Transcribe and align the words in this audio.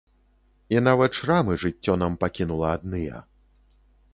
І 0.75 0.81
нават 0.87 1.11
шрамы 1.19 1.53
жыццё 1.65 1.99
нам 2.05 2.15
пакінула 2.25 2.73
адныя. 2.79 3.23